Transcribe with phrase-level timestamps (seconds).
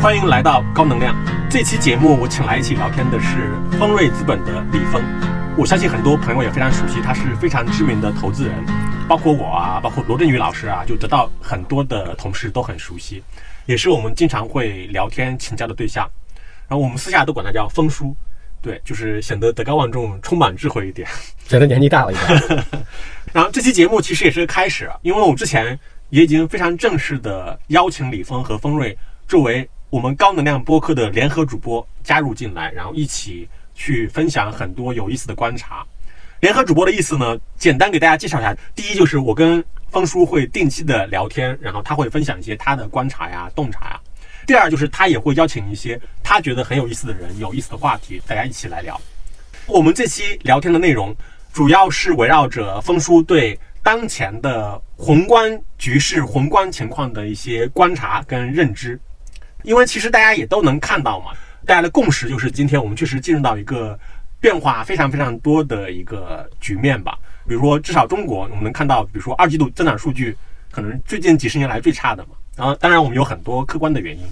[0.00, 1.12] 欢迎来到高能量。
[1.50, 5.02] 这期节目我请来一起聊天的是丰瑞资本的李峰。
[5.56, 8.54] 我相信很多朋友也非常熟悉，他是非常知名的投资人，
[9.08, 13.20] 包括我啊，包括罗振宇老师啊，就得到很多的同事都很熟悉，
[13.66, 16.08] 也是我们经常会聊天请教的对象。
[16.68, 18.16] 然后我们私下都管他叫峰叔，
[18.62, 21.08] 对，就是显得德高望重、充满智慧一点，
[21.48, 22.64] 显得年纪大了一点。
[23.32, 25.76] 然后这期节目其实也是个开始，因为我之前
[26.10, 28.96] 也已经非常正式的邀请李峰和丰瑞
[29.26, 35.84] 作为我们高能量播客的联合主播加入进来，然后一起去分享很多有意思的观察。
[36.40, 44.00] 联合主播的意思呢，简单给大家介绍一下：第一就是我跟峰叔会定期的聊天，然后他会分享一些他的观察呀、洞察呀；
[44.46, 49.00] 第二就是他也会邀请一些他觉得很有意思的人、有意思的话题，大家一起来聊。
[49.66, 51.14] 我们这期聊天的内容。
[51.50, 59.00] 主要是围绕着峰叔对当前的宏观局势、宏观情况的一些观察跟认知，
[59.68, 61.32] 因为其实大家也都能看到嘛，
[61.66, 63.96] 大家的共识就是今天我们确实进入到一个
[64.40, 67.18] 变化非常非常多的一个局面吧。
[67.46, 70.34] 比如说，至少中国我们能看到，比如说二季度增长数据
[70.70, 72.30] 可能最近几十年来最差的嘛。
[72.56, 74.24] 然后，当然我们有很多客观的原因，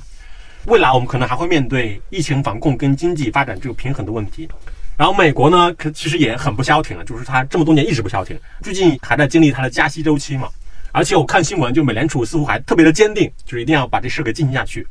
[0.65, 4.48] 未来我们可能还会面对疫情防控跟经济发展这个平衡的问题。
[4.97, 10.48] 然后美国呢，可其实也很不消停了，就是它这么多年一直不消停，最近还在经历它的加息周期嘛。
[10.93, 14.87] 而且我看新闻，就美联储似乎还特别的坚定，就是一定要把这事给进行下去。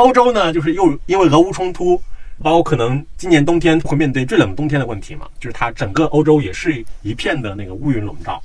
[0.00, 2.00] 欧洲呢，就是又因为俄乌冲突，
[2.42, 8.42] 包括可能今年冬天会面对最冷冬天的问题嘛，就是它整个欧洲也是一片的那个乌云笼罩，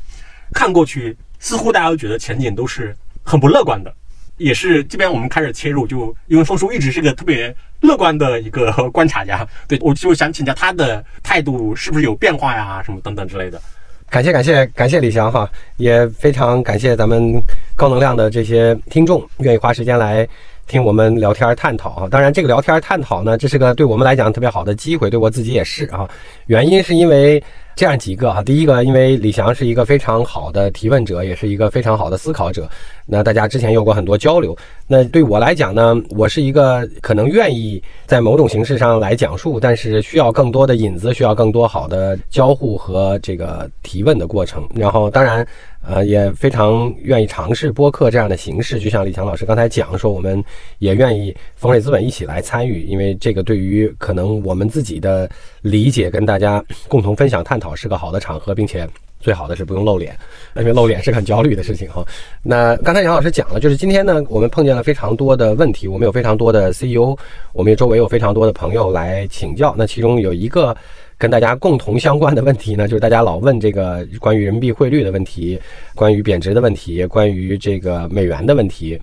[0.54, 3.94] 看过去似乎大家都觉得前景都是很不乐观的。
[4.36, 13.62] 也是这边我们开始切入，就因为峰叔一直是个特别乐观的一个观察家，对我就想请教他的态度是不是有变化呀，什么等等之类的。
[14.10, 17.42] 感谢感谢感谢李翔哈，也非常感谢咱们
[17.78, 20.28] 高能量的这些听众愿意花时间来
[20.68, 22.08] 听我们聊天探讨啊。
[22.10, 26.10] 当然，这个聊天探讨呢，这是个对我们来讲特别好的机会，对我自己也是啊。
[26.48, 27.44] 原因是因为。
[27.78, 32.70] 这样几个啊，第一个，因为李翔是一个非常好的提问者，也是一个非常好的思考者。
[33.06, 34.56] 那大家之前有过很多交流。
[34.88, 44.66] 那对我来讲呢，我是一个可能愿意在某种形式上来讲述，但是需要更多的引子，需要更多好的交互和这个提问的过程。
[44.74, 45.46] 然后，当然。
[45.88, 50.44] 呃，也非常愿意尝试播客这样的形式，就像李强老师刚才讲说，我们
[50.80, 55.30] 也愿意丰瑞资本一起来参与，因为这个对于可能我们自己的
[55.62, 58.88] 理解跟大家共同分享探讨是个好的场合，并且
[59.20, 60.18] 最好的是不用露脸，
[60.56, 62.04] 因为露脸是很焦虑的事情哈。
[62.42, 67.16] 那刚才杨老师讲了，就是今天呢，我们碰见了非常多的问题，我们有非常多的 CEO，
[67.54, 70.76] 我们周围有非常多的朋友来请教，那其中有一个。
[71.18, 75.60] 跟大家共同相关的问题呢，就是大家老问这个关于人民币汇率的问题，
[75.96, 79.00] 关于贬值的问题，关于这个美元的问题。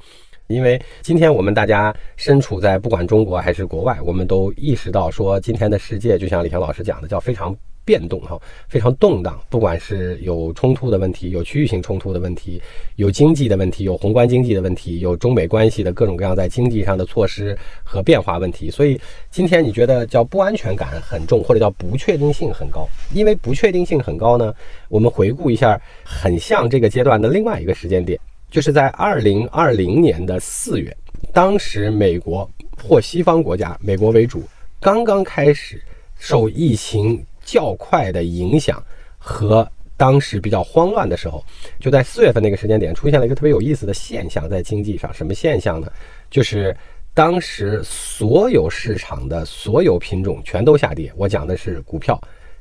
[0.53, 7.57] 因为今天我们大家身处在不管中国还是国外，我们都意识到说，今天的世界就像李强老师讲的，叫非常。
[7.85, 12.63] 变动哈非常动荡，不管是有冲突的问题，有区域性冲突的问题，
[12.95, 18.71] 有经济的问题，有宏观经济的问题，有中美关系的各种各样在经济上的措施和变化问题。
[18.71, 19.01] 所以
[19.33, 22.87] 今天你觉得叫不安全感很重，或者叫不确定性很高？
[23.13, 24.55] 因为不确定性很高呢，
[24.89, 28.17] 我们回顾一下，很像这个阶段的另外一个时间点，
[28.53, 30.97] 就是在二零二零年的四月，
[31.33, 32.49] 当时美国
[32.81, 34.45] 或西方国家，美国为主，
[34.79, 35.83] 刚刚开始
[36.21, 37.25] 受疫情。
[37.45, 38.81] 较快的影响
[39.19, 41.45] 和当时比较慌乱的时候，
[41.81, 45.91] 就在四月份那个时间点，出现了一个特别有意思的现象，在经济上，什么现象呢？
[46.31, 46.75] 就是
[47.13, 51.13] 当时所有市场的所有品种全都下跌。
[51.17, 52.17] 我讲的是股票、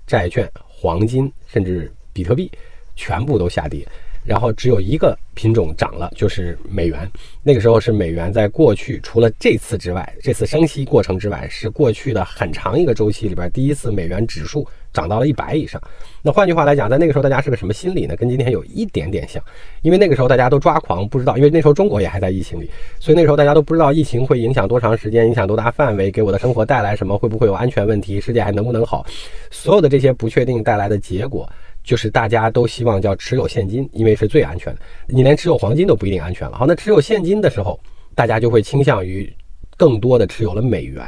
[0.08, 2.52] 债券、黄金，甚至比特币，
[2.96, 3.88] 全部都下跌。
[4.24, 7.10] 然后只有一个品种涨了，就是美元。
[7.44, 15.82] 那个时候是美元在过去除了这次之外，这次升息过程之外，是过去的很长一个周期里边第一次美元指数涨到了一百以上。
[16.22, 18.16] 那换句话来讲，在那个时候大家是个什么心理呢？
[18.16, 19.42] 跟今天有一点点像，
[19.82, 29.04] 因为那个时候大家都抓狂，不知道，因为那时候中国也还在疫情里，所以那时候大家都不知道疫情会影响多长时间，影响多大范围，给我的生活带来什么，会不会有安全问题，世界还能不能好，
[29.50, 31.50] 所有的这些不确定带来的结果。
[31.84, 34.82] 就是大家都希望叫持有现金，因为是最安全的。
[35.08, 36.58] 你连持有黄金都不一定安全了。
[36.58, 37.80] 好，那持有现金的时候，
[38.16, 39.32] 大家就会倾向于
[39.78, 41.02] 更多的持有了美元。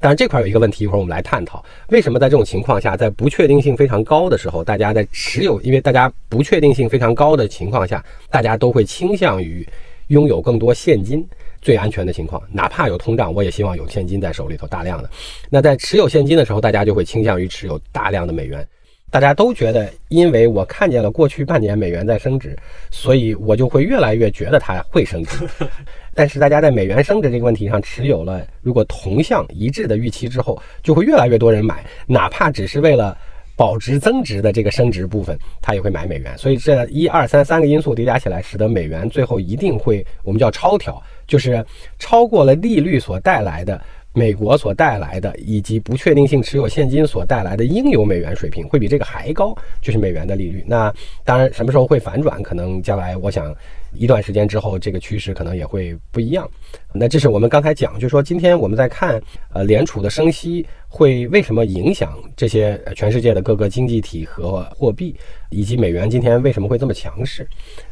[0.00, 9.66] 但是这块有一个问题，一会儿我们来探讨，为什么在这种情况下，在不确定性非常高的时候，大家在持有，因为大家不确定性非常高的情况下，大家都会倾向于
[10.08, 11.26] 拥有更多现金，
[11.60, 12.42] 最安全的情况。
[12.52, 15.10] 哪怕有通胀，我也希望有现金在手里头大量的。
[15.50, 18.66] 那在持有现金的时候，大家就会倾向于持有大量的美元。
[19.10, 22.56] 大家都觉得，因为我看见了过去半年美元在升值，
[22.90, 25.48] 所以我就会越来越觉得它会升值。
[26.14, 33.16] 但是大家在美元升值这个问题上持有了如果同向一致的预期之后，就会越来越多人买，哪怕只是为了
[33.56, 36.36] 保值增值的这个升值部分，他也会买美元。
[36.36, 41.64] 所以这一二三三个因素叠加起来，使得美元最后一定会我们叫超调，就是
[41.98, 43.80] 超过了利率所带来的。
[44.18, 50.64] 美国所带来的，以及不确定性持有现金所带来的应有美元水平，会比这个还高，就是美元的利率。
[50.66, 50.92] 那
[51.24, 52.42] 当然，什么时候会反转？
[52.42, 53.54] 可能将来，我想
[53.94, 56.50] 一段时间之后，这个趋势可能也会不一样。
[56.92, 59.22] 那这是我们刚才讲，就是说今天我们在看，
[59.52, 65.14] 呃，联储的升息会为什么影响这些全世界的各个经济体和货币，
[65.50, 67.46] 以及美元今天为什么会这么强势？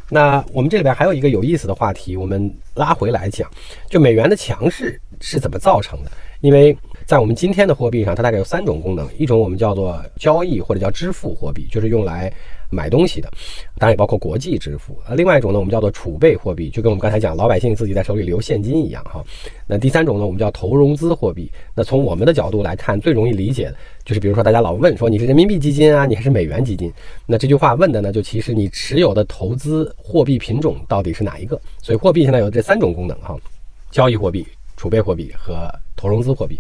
[0.08, 3.50] 那我们这里边还有一个有意思的话题，我们拉回来讲，
[3.88, 6.10] 就美元的强势是怎么造成的？
[6.40, 6.76] 因为
[7.06, 12.32] 在我们今天的货币上，它大概有三种功能，一种我们叫做交易或者叫支付货币，就是用来。
[12.70, 13.30] 买东西的，
[13.78, 14.98] 当然也包括国际支付。
[15.06, 19.24] 呃，另外一种呢，我们叫做储备货币，就跟我们刚才讲老百姓自己在手里留现金一样哈。
[19.66, 21.50] 那第三种呢，我们叫投融资货币。
[21.74, 26.92] 那从我们的角度来看，最容易理解的就是，比如说大家老问说你是人民币基金啊，你还是美元基金？
[27.26, 31.60] 那这句话问的呢，就其实你持有的投资货币品种到底是哪一个？
[31.82, 33.36] 所以货币现在有这三种功能哈：
[33.90, 34.46] 交易货币、
[34.76, 36.58] 储备货币和投融资货币。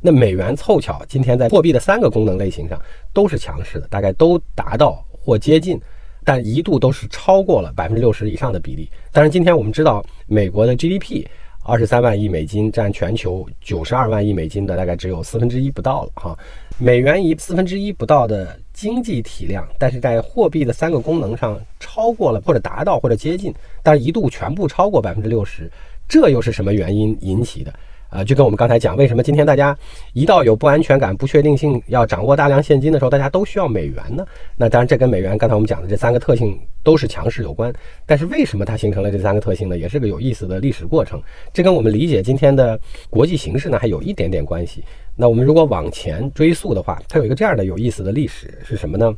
[0.00, 2.76] 那美元凑巧今天在货币的三个功能类型上
[3.12, 5.04] 都是强势的，大概都达到。
[5.24, 5.80] 或接近，
[6.24, 8.88] 但一度都是超过了百分之六十以上的比例。
[9.12, 11.24] 但是今天我们知道，美国的 GDP
[11.64, 16.36] 二十三万亿美金，占全球九十二万亿美金的大概只有四分之一不到了哈。
[16.78, 25.70] 美元以四分之一不到的经济体量，但是在货币的三个功能上超过了或者达到或者接近，但是一度全部超过百分之六十，
[26.08, 27.72] 这又是什么原因引起的？
[28.12, 29.74] 啊，就跟我们刚才讲，为什么今天大家
[30.12, 34.22] 一到有不安全感、不确定性，要掌握大量现金的时候，大家都需要美元呢？
[34.54, 37.72] 那当然，这跟美元刚才我们讲的这三个特性都是强势有关。
[38.04, 39.78] 但是为什么它形成了这三个特性呢？
[39.78, 41.18] 也是个有意思的历史过程。
[41.54, 42.78] 这跟我们理解今天的
[43.08, 44.84] 国际形势呢，还有一点点关系。
[45.16, 49.10] 那我们如果往前追溯的话，它有一个这样的有意思的历史是什么呢？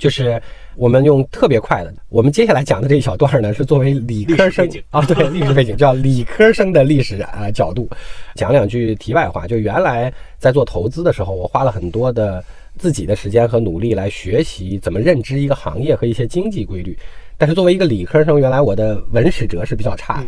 [0.00, 0.42] 就是
[0.74, 7.86] 我们用特别快的，我们接下来讲的这一小段呢，是作为理科生啊，对历史背景叫理科生的历史啊角度，
[8.34, 9.46] 讲两句题外话。
[9.46, 12.42] 就原来在做投资的时候，我花了很多的
[12.78, 16.98] 自己的时间和努力来学习怎么认知一个行业和一些经济规律。
[17.36, 20.26] 但是作为一个理科生，原来我的文史哲是比较差的。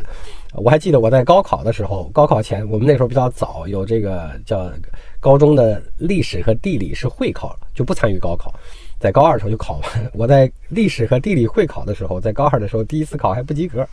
[0.54, 4.70] 我还记得我在高考的时候，高考前我们那时候比较早，有这个叫
[5.18, 8.54] 高中的历史和地理是会考，就不参与高考。
[9.02, 10.10] 在高二的时候就考完。
[10.14, 13.84] 我在历史和地理会考的时候，在高二的时候第一次考还不及格。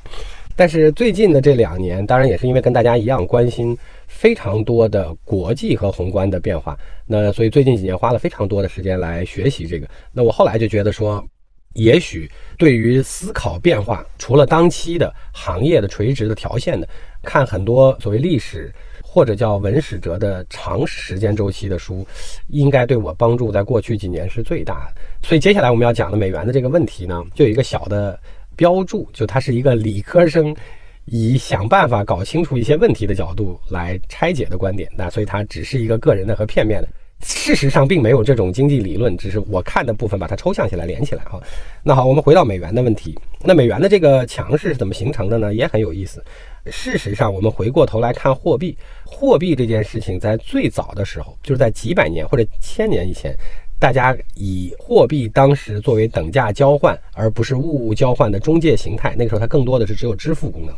[0.55, 3.75] 但是最近的这两年，当然也是因为跟大家一样关心
[4.07, 6.77] 非常多的国际和宏观的变化，
[7.07, 9.87] 那所以最近几年花了非常多的时间来学习这个。
[10.11, 11.25] 那我后来就觉得说，
[11.73, 16.87] 也许对于思考变化，除了当期的行业的垂直的条线的，
[17.23, 18.71] 看很多所谓历史。
[19.19, 22.07] 或者叫文史哲的长时间周期的书，
[22.47, 25.01] 应该对我帮助在过去几年是最大的。
[25.21, 28.17] 所以接下来我们要讲的美元的这个问题呢，就有一个小的
[28.55, 30.55] 标注，就它是一个理科生
[31.03, 34.89] 以想办法搞清楚一些问题的角度来拆解的观点。
[34.97, 36.87] 那所以它只是一个个人的和片面的，
[37.25, 41.39] 事实上并没有这种经济理论，只是我看的部分把它抽象起来连起来啊。
[41.83, 43.17] 那好，我们回到美元的问题。
[43.43, 45.53] 那美元的这个强势是怎么形成的呢？
[45.53, 46.23] 也很有意思。
[46.67, 53.35] 事实上，我们回过头来看货币，货币这件事情，在最早的时候，就是在几百年或者千年以前，
[53.79, 59.13] 大家以货币当时作为等价交换，而不是物物交换的中介形态。
[59.17, 60.73] 那个时候，它更多的是只有支付功能，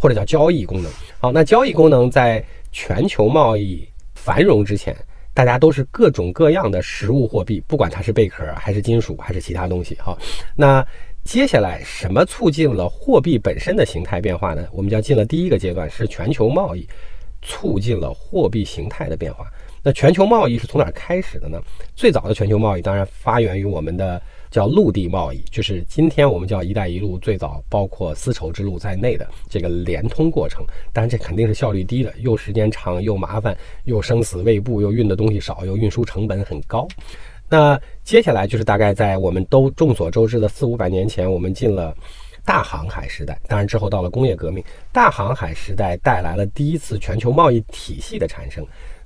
[0.00, 0.90] 或者叫交易功能。
[1.20, 4.96] 好，那交易功能在全球贸易繁荣之前，
[5.34, 9.94] 大家都是各种各样的实物货币，不管它是贝壳还是金属还是其他东西。
[9.96, 10.16] 哈，
[10.56, 10.86] 那。
[11.24, 14.68] 接下来，什么促进了货币本身的形态变化呢？
[14.70, 16.86] 我们将进了第一个阶段，是全球贸易
[17.40, 19.46] 促进了货币形态的变化。
[19.82, 21.58] 那全球贸易是从哪儿开始的呢？
[21.96, 24.20] 最早的全球贸易当然发源于我们的
[24.54, 30.64] 叫陆地贸易，就是今天我们叫“一带一路”最早包括丝绸之路在内的这个连通过程。
[30.92, 36.86] 当然，这肯定是效率低的，又时间长，又麻烦，又生死未卜，又运的东西少，又运输成本很高。
[37.48, 41.92] 那接下来就是大概在我们都众所周知的四五百年前，我们进了
[42.44, 43.36] 大航海时代。
[43.48, 48.64] 当然之后到了工业革命，大航海时代带来了第一次全球贸易体系的产生。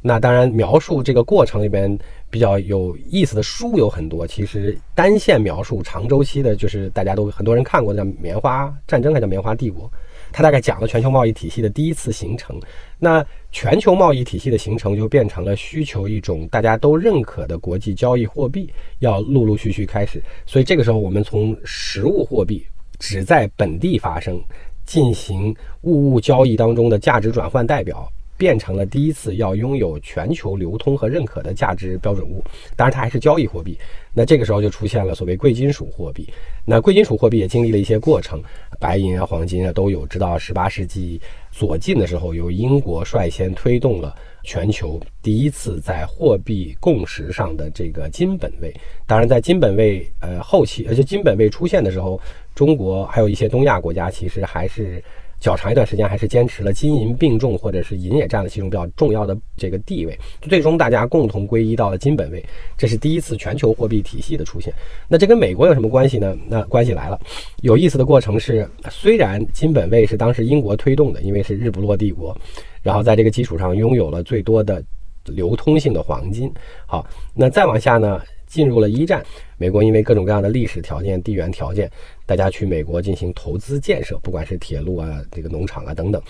[0.08, 1.98] 那当然描述这个过程里边
[2.30, 4.26] 比较有意思的书有很多。
[4.26, 9.84] 其实单线描述长周期的，就是大家都很多人看过的《叫《棉花战争》还叫《棉花帝国》。
[10.32, 12.58] 它大概讲了全球贸易体系的第一次形成。
[12.98, 13.22] 那
[13.52, 20.22] 全球贸易体系的形成就变成了需求一种大家都认可的国际交易货币要陆陆续续开始。
[20.46, 22.64] 所以这个时候，我们从实物货币
[22.98, 24.42] 只在本地发生、
[24.86, 28.10] 进行物物交易当中的价值转换代表。
[28.38, 32.42] 变成了第一次要拥有全球流通和认可的价值标准物，
[32.76, 33.76] 当然它还是交易货币。
[34.14, 36.26] 那这个时候就出现了所谓贵金属货币。
[36.64, 38.40] 那贵金属货币也经历了一些过程，
[38.78, 40.06] 白银啊、黄金啊都有。
[40.06, 44.14] 直到十八世纪左近的时候，由英国率先推动了
[44.44, 48.72] 全球第一次在货币共识上的这个金本位。
[49.04, 52.20] 当然，在金本位呃后期，而且金本位出现的时候，
[52.54, 55.02] 中国还有一些东亚国家其实还是。
[55.40, 60.18] 较长一段时间还是坚持了金银并重，或者是银也占了其中比较重要的这个地位。
[60.42, 62.44] 最终大家共同归依到了金本位，
[62.76, 64.72] 这是第一次全球货币体系的出现。
[65.06, 66.36] 那这跟美国有什么关系呢？
[66.48, 67.20] 那关系来了，
[67.62, 72.36] 有意思的过程是，虽然金本位是当时英国推动的，因为是日不落帝国，
[72.82, 74.82] 然后在这个基础上拥有了最多的
[75.24, 76.52] 流通性的黄金。
[76.86, 78.20] 好，那再往下呢？
[78.48, 79.24] 进入了一战，
[79.56, 81.88] 美国因为各种各样的历史条件、地缘条件，
[82.26, 86.20] 大家去美国进行投资建设，不管是铁路啊、这个农场啊等等，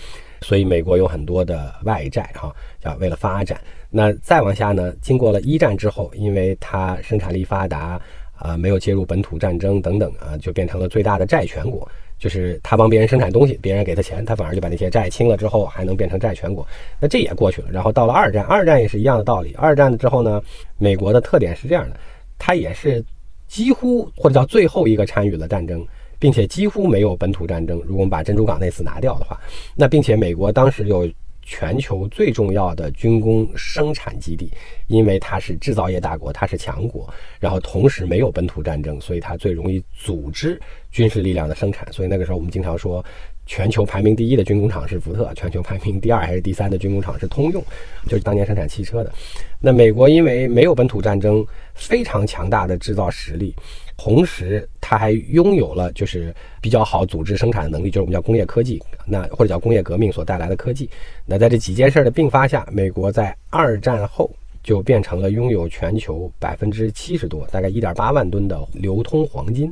[0.41, 3.59] 所以美国有很多的外债哈，要为了发展。
[3.89, 4.93] 那再往下呢？
[5.01, 7.99] 经过了一战之后，因为它生产力发达
[8.35, 11.89] 啊，没有介入本土战争等等啊，就变成了最大的债权国。
[12.19, 16.67] 就是他帮别人生产东西，别人给他钱，他反而就把那些债清了之后，还能变成债权国。
[16.99, 17.69] 那这也过去了。
[17.71, 19.55] 然后到了二战，二战也是一样的道理。
[19.57, 20.41] 二战之后呢，
[20.77, 21.97] 美国的特点是这样的，
[22.37, 23.03] 它也是
[23.47, 25.83] 几乎或者叫最后一个参与了战争，
[26.19, 27.77] 并且几乎没有本土战争。
[27.85, 29.39] 如果我们把珍珠港那次拿掉的话，
[29.75, 31.09] 那并且美国当时有。
[31.41, 34.51] 全球最重要的军工生产基地，
[34.87, 40.59] 因为它是制造业大国，它是强国，然后同时没有本土战争，所以它最容易组织
[40.91, 41.91] 军事力量的生产。
[41.91, 43.03] 所以那个时候我们经常说，
[43.45, 47.63] 全球排名第一的军工厂是福特，全球排名第二还是第三的军工厂是通用，
[48.05, 49.11] 就是当年生产汽车的。
[49.59, 53.55] 那美国因为没有本土战争，非常强大的制造实力。
[54.01, 60.89] 同时，它还拥有了就是比较好组织生产的能力，就是我们叫工业科技，那或者叫工业革命所带来的科技。
[61.25, 64.31] 那在这几件事的并发下，美国在二战后
[64.63, 69.69] 就变成了拥有全球百分之七十多，大概一点八万吨的流通黄金。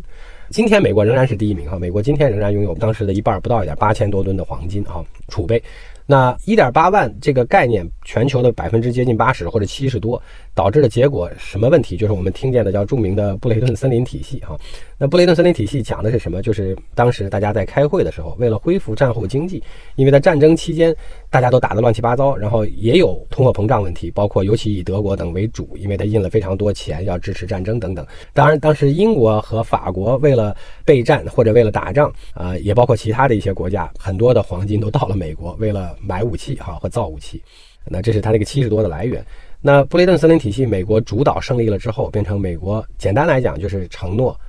[0.49, 5.63] 今天美国仍然是第一名哈，美国今天仍然拥有当时的一半不到一点八千多吨的黄金哈储备。
[6.09, 10.21] 那一点八万这个概念，全球的百分之接近八十或者七十多，
[10.57, 11.95] 导致的结果什么问题？
[11.95, 14.57] 就是我们听见的叫著名的布雷顿森林体系哈。
[14.97, 16.41] 那布雷顿森林体系讲的是什么？
[16.41, 19.61] 就是当时大家在开会的时候，为了恢复战后经济，
[19.97, 20.95] 因为在战争期间
[21.29, 28.03] 大家都打得乱七八糟，然后也有通货膨胀问题，包括尤其以德国等为主，因为它印了非常多钱要支持战争等等。
[28.33, 37.43] 当然，当时英国和法国为了备战或者为了打仗啊，也包括其他的一些国家，很多的黄金都到了美国，为了买武器哈和造武器，
[37.85, 39.23] 那这是它这个七十多的来源。
[39.61, 44.39] 那布雷顿森林体系，美国主导胜利了之后，变成美国简单来讲就是承诺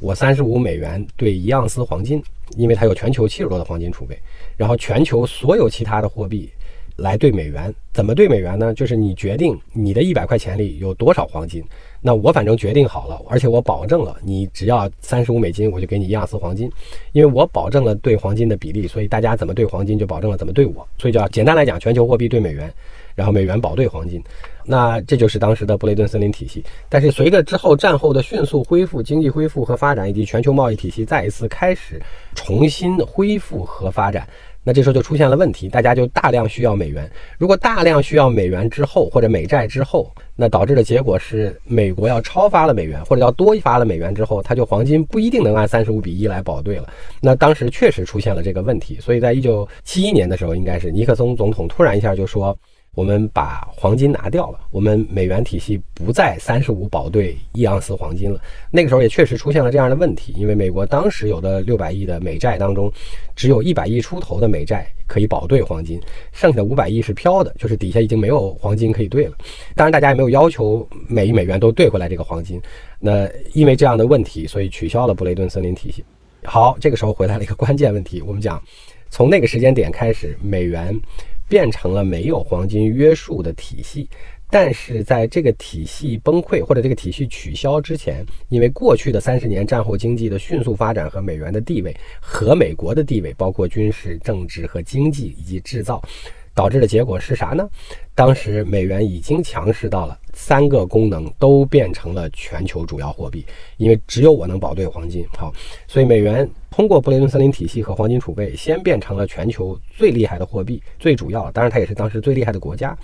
[0.00, 2.22] 我三十五美元兑一盎司黄金，
[2.56, 4.18] 因为它有全球七十多的黄金储备，
[4.56, 6.50] 然后全球所有其他的货币
[6.96, 8.74] 来兑美元，怎么兑美元呢？
[8.74, 11.62] 就是你决定你的一百块钱里有多少黄金。
[12.02, 16.70] 那我反正决定好了，而且我保证了，你只要三十五美金，我就给你一盎司黄金，
[17.12, 22.72] 因为我保证了兑黄金的比例，所以大家怎么兑黄金就保证了怎么兑我，所以叫简单来讲，全球货币兑美元，
[23.14, 24.22] 然后美元保兑黄金，
[24.66, 26.64] 那这就是当时的布雷顿森林体系。
[26.88, 32.00] 但是随着之后战后的迅速恢复、经济恢复和发展，以及全球贸易体系再一次开始
[32.34, 34.28] 重新恢复和发展。
[34.68, 37.08] 那这时候就出现了问题，大家就大量需要美元。
[37.38, 46.88] 如果大量需要美元之后，或者美债之后，那导致的结果是美国要超发了美元，或者要多发了美元之后，它就黄金不一定能按三十五比一来保兑了。
[47.20, 52.58] 那当时确实出现了这个问题，所以在一九七一年的时候，应该是尼克松总统突然一下就说。
[52.96, 58.40] 我们把黄金拿掉了，我们美元体系不再三十五保兑一盎司黄金了。
[58.70, 62.90] 那个时候也确实出现了这样的问题，因为美国当时有的六百亿的美债当中，
[63.34, 66.00] 只有一百亿出头的美债可以保兑黄金，
[66.32, 69.36] 剩下的五百亿是飘的，就是底下已经没有黄金可以兑了。
[69.74, 72.58] 当然，大家也没有要求每一美元都兑回来这个黄金。
[72.98, 76.02] 那因为这样的问题，所以取消了布雷顿森林体系。
[76.44, 78.58] 好，这个时候回来了一个关键问题，我们讲
[79.10, 80.98] 从那个时间点开始，美元。
[81.48, 84.08] 变成了没有黄金约束的体系，
[84.50, 96.02] 但是在这个体系崩溃或者这个体系取消之前，因为过去的三十年战后经济的迅速发展和美元的地位和美国的地位，包括军事、政治和经济以及制造，
[96.56, 97.68] 导致的结果是啥呢？
[98.14, 103.44] 当时美元已经强势到了三个功能都变成了全球主要货币，
[103.76, 105.22] 因为只有我能保对黄金。
[105.36, 105.52] 好，
[105.86, 112.96] 所以美元通过布雷顿森林体系和黄金储备，先变成了全球最厉害的货币，最主要，当然它也是当时最厉害的国家。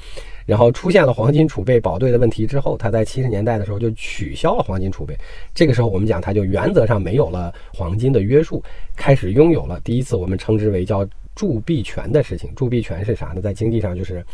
[0.46, 5.14] 然后出现了黄金储备保对的问题之后，它在七十年代的时候就取消了黄金储备。
[5.54, 8.64] 这个时候我们讲它就原则上没有了黄金的约束，
[8.96, 12.54] 开始拥有了第一次我们称之为叫铸币权的事情。
[12.54, 13.40] 铸币权是啥呢？
[13.40, 14.24] 在经济上就是。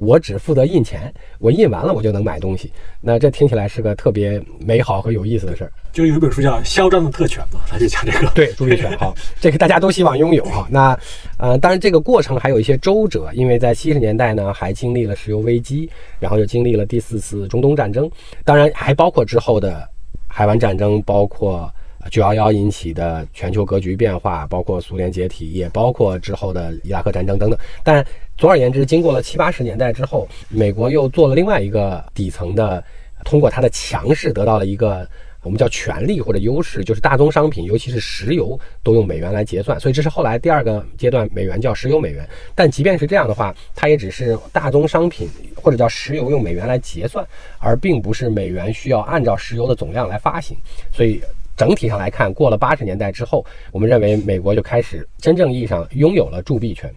[0.00, 2.72] 我只负责印钱，我印完了我就能买东西。
[3.00, 5.72] 那这听起来是个特别美好和有意思的事儿。
[5.92, 8.30] 就有一本书叫《嚣张的特权》嘛，他就讲这个。
[8.32, 10.68] 对，铸币权好，这个大家都希望拥有哈。
[10.70, 10.96] 那
[11.36, 18.08] 呃，当然这个过程还有一些周折，因为在七十年代呢，还经历了石油危机，然后又经历了第四次中东战争，
[18.44, 19.84] 当然还包括之后的
[20.28, 21.68] 海湾战争，包括
[22.10, 27.58] 九幺幺引起的全球格局变化，包括苏联解体，也包括之后的伊拉克战争等等。
[27.82, 28.04] 但
[28.36, 32.82] 总而言之，经过了七八十年代之后，美国又做了另外一个底层的，
[33.24, 35.06] 通过它的强势得到了一个
[35.42, 39.78] 我们叫权力或者优势，就是大宗商品，尤其是石油都用美元来结算。
[39.78, 42.26] 所以这是后来第二个阶段，美元叫石油美元。
[42.54, 47.26] 但即便是这样的话，它也只是大宗商品或者叫石油用美元来结算，
[47.58, 50.56] 而并不是美元需要按照石油的总量来发行。
[50.92, 51.20] 所以
[51.58, 56.90] 整体上来看，过了八十年代之后，我们认为美国就开始真正意义上拥有了铸币权。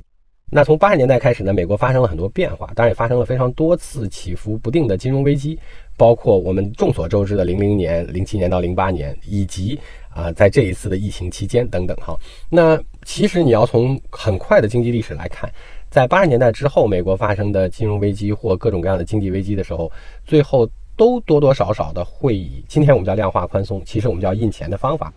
[0.53, 5.57] 那从八十年代开始呢，美国发生了很多变化，当然也发生了非常多次起伏不定的金融危机，
[5.97, 12.15] 包括我们众所周知的零零年、零七年到零八年，以及啊在这一次的疫情期间等等哈。
[12.49, 15.49] 那其实你要从很快的经济历史来看，
[15.89, 19.89] 在八十年代之后，美国发生的金融危机或各种各样的经济危机的时候，
[20.25, 25.13] 最后都多多少少的会以今天我们叫量化宽松，其实我们叫印钱的方法。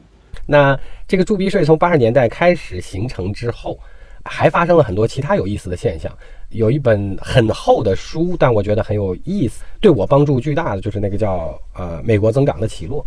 [0.46, 3.78] 那这个铸币税从八十年代开始形成之后。
[4.26, 6.10] 还发生了很多其他有意思的现象。
[6.48, 13.04] 有一本很厚的书，但我觉得很有意思，对我帮助巨大的就是那个叫呃《美国增长的起落》。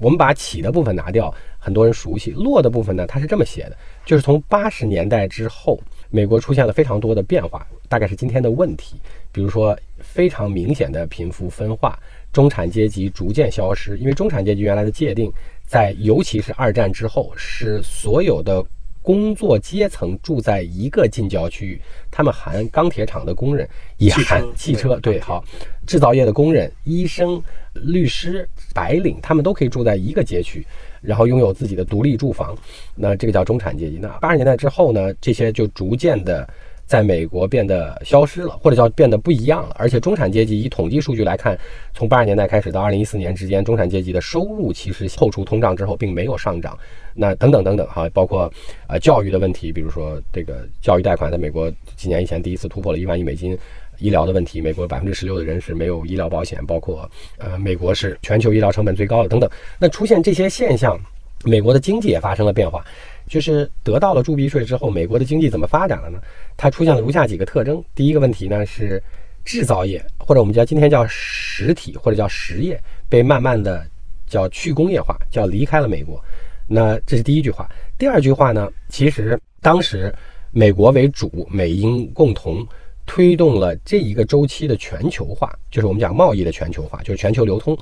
[0.00, 5.78] 我们把起的部分拿掉，很多人熟悉；落的部分呢，它是这么写的：就是从八十年代之后，
[6.08, 8.96] 美国出现了非常多的变化，大概是今天的问题。
[9.32, 9.78] 比如说
[10.14, 11.98] 非常明显的贫富分化，
[12.32, 15.32] 中产阶级逐渐消失，因为中产阶级原来的界定，
[15.66, 18.64] 在尤其是二战之后，是所有的。
[19.04, 21.78] 工作阶层住在一个近郊区域，
[22.10, 23.68] 他们含钢铁厂的工人，
[23.98, 25.44] 也含汽车，对，好，
[25.86, 27.38] 制造业的工人、医生、
[27.74, 30.66] 律师、白领，他们都可以住在一个街区，
[31.02, 32.56] 然后拥有自己的独立住房，
[32.94, 33.98] 那这个叫中产阶级。
[34.00, 36.48] 那八十年代之后呢，这些就逐渐的。
[36.86, 39.74] 在美国变得消失了，或者叫变得不一样了。
[39.78, 41.58] 而且中产阶级以统计数据来看，
[41.94, 46.78] 从八十年代开始到二零一四年之间，中产阶级的收入其实扣除通胀之后并没有上涨。
[47.14, 48.52] 那等等等等哈，包括
[48.88, 53.58] 呃教育的问题，比如说这个教育贷款在美国几年以前第一次突破了一万亿美金。
[53.98, 59.48] 医疗的问题，美国百分之十六的人是没有医疗保险，包括呃美国是全球医疗成本最高的等等。
[59.78, 60.98] 那出现这些现象，
[61.44, 62.84] 美国的经济也发生了变化。
[63.26, 66.18] 就是得到了铸币税之后，美国的经济怎么发展了呢？
[66.56, 67.82] 它出现了如下几个特征。
[67.94, 69.02] 第一个问题呢是
[69.44, 73.86] 制造业，或者我们叫今天叫实体或者叫实业，被慢慢的
[74.26, 76.22] 叫去工业化，叫离开了美国。
[76.66, 77.68] 那这是第一句话。
[77.98, 80.14] 第二句话呢，其实当时
[80.50, 82.66] 美国为主，美英共同
[83.06, 87.76] 推动了这一个周期的全球化，就是我们讲贸易的全球化，就是全球流通。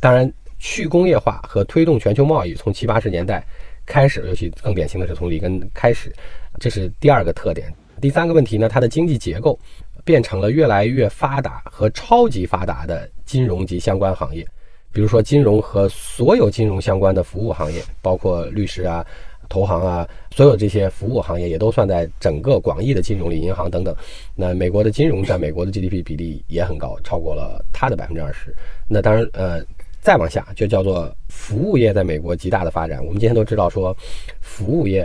[0.00, 3.44] 当然，去工业化和推动全球贸易从七八十年代。
[3.86, 6.12] 开始，尤其更典型的是从里根开始，
[6.58, 7.72] 这是第二个特点。
[8.00, 9.58] 第三个问题呢，它的经济结构
[10.04, 14.46] 变成了越来越发达和超级发达的金融及相关行业，
[14.92, 19.06] 比如说金融和所有金融相关的服务行业，包括律师啊、
[19.48, 23.96] 投行啊，所有这些服务行业也都算在整个广义的金融里，银行等等。
[24.34, 28.54] 那美国的金融占美国的 GDP 比例也很高，超过了它的百分之二十。
[28.88, 29.64] 那当然，呃。
[30.06, 33.04] 再往下就叫做服务业，在美国极大的发展。
[33.04, 33.92] 我们今天都知道说，
[34.40, 35.04] 服务业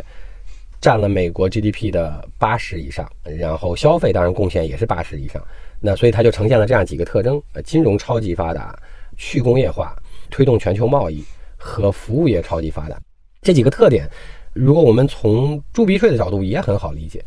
[0.79, 5.43] 占了美国 GDP 的八十以上，然后消费当然贡献也是八十以上。
[5.79, 8.77] 那所以它就呈现了这样几个特征：呃，金融超级发达，
[9.17, 9.95] 去工业化，
[10.29, 11.25] 推动全球贸易
[11.57, 12.95] 和服务业超级发达。
[13.41, 14.07] 这几个特点，
[14.53, 17.25] 如果我们从铸币税的角度也很好理解。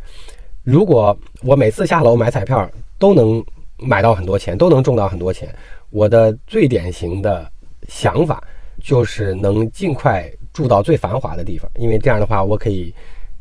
[0.62, 3.44] 如果我每次下楼买彩票都能
[3.78, 5.52] 买到很多钱，都能中到很多钱，
[5.90, 7.50] 我的最典型的。
[7.88, 8.42] 想法
[8.82, 12.92] 就是能尽快住到最繁华的地方，因为这样的话，我可以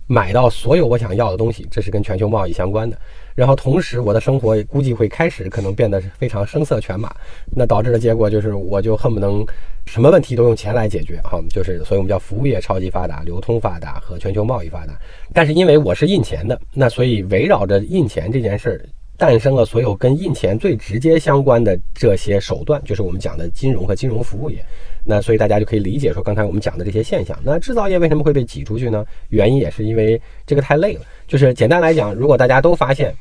[0.08, 2.98] 买到所有我想要的东西，这是跟全球贸易相关的。
[3.36, 7.12] 然后同时，我的生活估计会开始可能变得非常声色犬马，
[7.56, 9.44] 那导致的结果就是，我就恨不能
[9.86, 14.94] 什么问题都用钱来解决，哈，就是所以我们叫服务业超级发达、流通发达和全球贸易发达。
[15.34, 18.86] 但是因为我是印钱的，那所以围绕着印钱这件事儿，
[19.24, 24.58] 诞生了所有跟印钱最直接相关的这些手段，就是我们讲的金融和金融服务业。
[25.06, 27.40] 那所以大家就可以理解说，刚才我们讲的这些现象。
[27.42, 29.06] 那制造业为什么会被挤出去呢？
[29.30, 31.02] 原因也是因为这个太累了。
[31.26, 33.16] 就是简单来讲，如果大家都发现。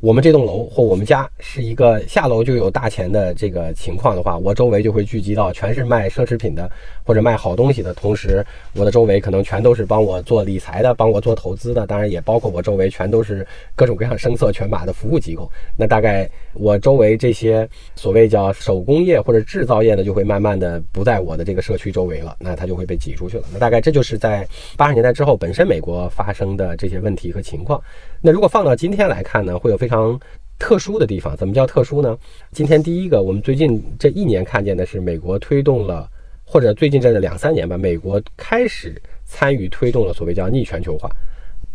[0.00, 6.70] 我们这栋楼或我们家是一个下楼就有大钱的这个情况的话，我周围就会聚集到全是卖奢侈品的
[7.04, 15.50] 或者卖好东西的，同时我的周围可能全都是帮我做理财的、帮我做投资的，当然也包括我周围全都是各种各样声色犬马的服务机构。
[15.76, 23.44] 那大概我周围这些所谓叫手工业或者制造业的，就会慢慢的不在我的这个社区周围了，那它就会被挤出去了。
[23.52, 27.80] 那大概这就是在八十年代之后本身美国发生的这些问题和情况。
[28.26, 30.18] 那如果放到今天来看呢，会有非常
[30.58, 31.36] 特殊的地方。
[31.36, 32.16] 怎么叫特殊呢？
[32.52, 36.10] 今天第一个，我们最近这一年看见的是美国推动了，
[36.42, 41.06] 或者最近这两三年吧，美国开始参与推动了所谓叫逆全球化，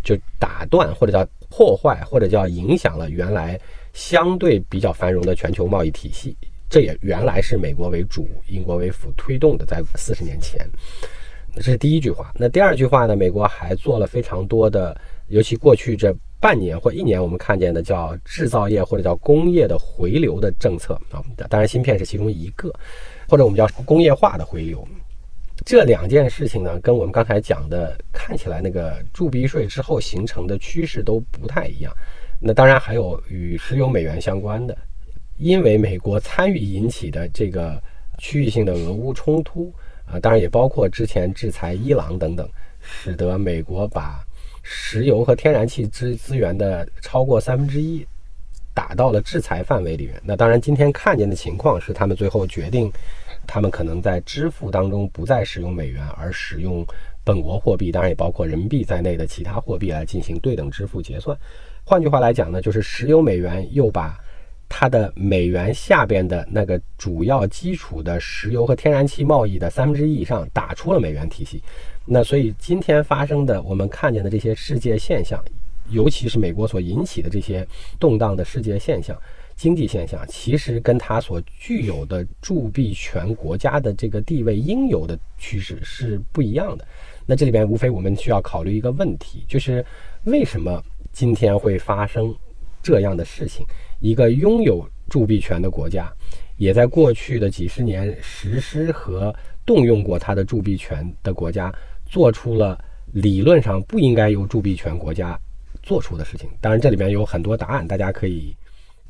[0.04, 3.60] 就打断或者叫破坏或者叫影响了原来
[3.94, 6.36] 相对比较繁荣的全球贸易体系。
[6.68, 10.68] 这也原来是美国为主、英国为辅推动的，在四十年前。
[11.54, 12.34] 这是第一句话。
[12.34, 13.16] 那第二句话呢？
[13.16, 16.12] 美国还做了非常多的，尤其过去这。
[16.40, 22.74] 半年或一年，我们看见的叫制造业或者叫工业的回流的政策啊，当然芯片是其中一个，
[23.28, 24.88] 或者我们叫工业化的回流。
[25.66, 31.94] 这两件事情呢，跟我们刚才讲的看起来那个铸币税之后形成的趋势都不太一样。
[32.40, 34.78] 那当然还有与石油美元相关的，
[35.38, 37.78] 因为美国参与引起的这个
[38.18, 39.74] 区域性的俄乌冲突
[40.06, 42.50] 啊，当然也包括之前制裁伊朗等等，
[42.80, 44.24] 使得美国把。
[44.72, 48.06] 石油和天然气资资源的超过三分之一
[48.72, 50.22] 打到了制裁范围里面。
[50.24, 52.92] 那当然，今天看见的情况是，他们最后决定，
[53.48, 56.86] 他们可能在支付当中不再使用美元，而使用
[57.24, 61.36] 本国货币，当然也包括人民币在内的其他货币来进行对等支付结算。
[61.84, 64.16] 换句话来讲呢，就是石油美元又把
[64.70, 71.62] 它的美元下边的那个主要基础的石油和天然气贸易的三分之一以上打出了美元体系。
[72.06, 75.44] 那所以今天发生的，我们看见的这些世界现象，
[75.90, 77.68] 尤其是美国所引起的这些
[78.00, 79.20] 动荡的世界现象、
[79.56, 86.88] 经济现象，其实跟它所具有的铸币权国家的这个地位应有的趋势是不一样的。
[87.26, 89.86] 那这里边无非我们需要考虑一个问题，就是
[90.24, 92.34] 为什么今天会发生
[92.82, 93.64] 这样的事情？
[94.00, 96.12] 一个拥有铸币权的国家，
[96.58, 99.34] 也在过去的几十年实施和
[99.66, 101.74] 动用过它的铸币权的国家。
[102.12, 102.76] 做出了
[103.14, 105.40] 理论上不应该由铸币权国家
[105.84, 106.50] 做出的事情。
[106.60, 108.52] 当然，这里面有很多答案，大家可以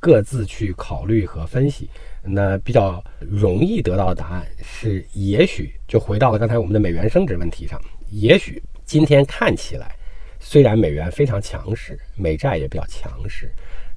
[0.02, 1.89] 各自去考虑和分析。
[2.21, 7.80] 那比较容易得到的答案是，也许就回到了刚才我们的美元升值问题上。
[8.12, 9.95] 也许今天看起来，
[10.41, 13.49] 虽然美元非常强势，美债也比较强势，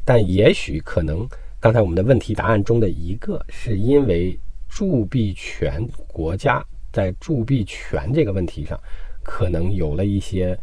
[0.05, 1.29] 但也许可能
[1.61, 4.39] 刚才我们的问题答案中的一个，是因为
[4.69, 6.65] 铸币权国家。
[6.93, 8.79] 在铸币权这个问题上，
[9.23, 10.55] 可能有了一些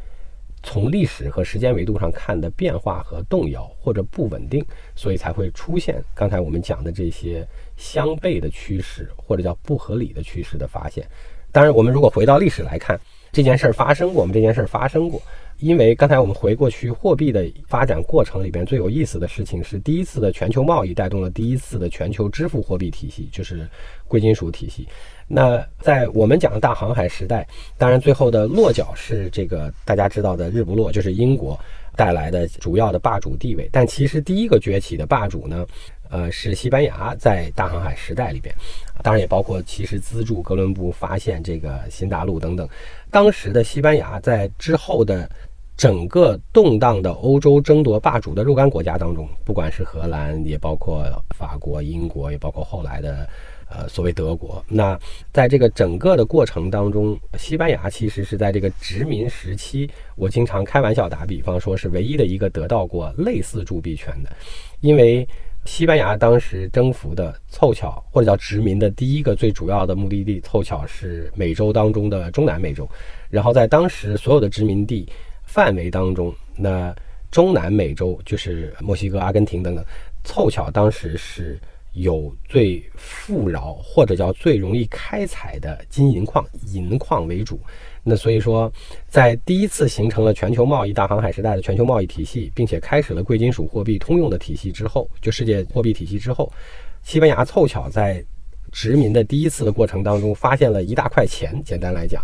[0.62, 4.64] 从历史和时间维度上看的变化和动摇或者不稳定，
[4.96, 7.44] 所以才会出现刚才我们讲的这些
[7.78, 11.04] 相悖的趋势或者叫不合理的趋势的发现。
[11.52, 12.96] 当然，我们如果回到历史来看，
[13.32, 15.22] 这件事儿发生过，我们这件事儿发生过。
[15.60, 23.68] 因为刚才我们回过去，货币的发展过程里边最有意思的事情是，第一次的全球贸易带动了第一次的全球支付货币体系，就是
[24.08, 24.88] 贵金属体系。
[25.28, 27.46] 那在我们讲的大航海时代，
[27.78, 31.60] 当然最后的落脚是这个大家知道的日不落，就是英国
[31.98, 33.68] 带来的主要的霸主地位。
[33.70, 35.66] 但其实第一个崛起的霸主呢，
[36.10, 38.54] 呃，是西班牙在大航海时代里边，
[39.02, 42.68] 当然也包括其实资助哥伦布发现这个新大陆等等。
[43.10, 45.30] 当时的西班牙在之后的。
[45.80, 51.06] 整个动荡的欧洲争夺霸主的若干国家当中，不管是荷兰，也包括
[51.38, 53.26] 法国、英国，也包括后来的
[53.70, 54.62] 呃所谓德国。
[54.68, 55.00] 那
[55.32, 64.30] 在这个整个的过程当中，西班牙其实是在这个殖民时期，我经常开玩笑打比方说，是唯一的一个得到过类似铸币权的，
[64.82, 65.26] 因为
[65.70, 72.90] 西班牙当时征服的凑巧或者叫殖民的第一个最主要的目的地，凑巧是美洲当中的中南美洲，
[73.30, 75.08] 然后在当时所有的殖民地。
[75.52, 76.94] 范围当中，那
[77.32, 79.84] 中南美洲就是墨西哥、阿根廷等等，
[80.24, 81.60] 凑巧当时是
[82.00, 87.60] 有最富饶或者叫最容易开采的金银矿，银矿为主。
[88.04, 88.72] 那所以说，
[89.10, 96.50] 在第一次形成了全球贸易大航海时代的全球贸易体系，并且开始了贵金属货币通用的体系之后，就世界货币体系之后，
[97.04, 98.24] 西班牙凑巧在
[98.72, 101.62] 殖民的第一次的过程当中，发现了一大块钱。
[101.66, 102.24] 简单来讲，